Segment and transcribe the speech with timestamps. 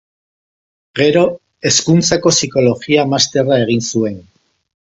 [0.99, 1.25] Gero,
[1.69, 4.21] Hezkuntzako Psikologia Masterra egin zuen.